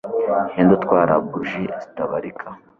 Ninde 0.51 0.71
utwara 0.77 1.13
buji 1.29 1.63
zitabarika 1.81 2.47